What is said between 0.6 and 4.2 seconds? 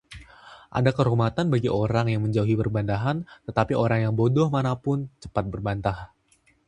Ada kehormatan bagi orang yang menjauhi perbantahan, tetapi orang